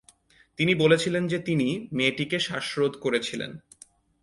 [0.57, 1.87] তিনি বলেছিলেন যে তিনি
[1.93, 3.51] "মেয়েটিকে শ্বাসরোধ করেছিলেন"।